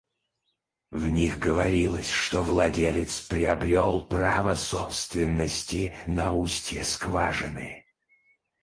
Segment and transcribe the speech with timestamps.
[0.89, 7.85] В них говорилось, что владелец приобрел право собственности на устье скважины.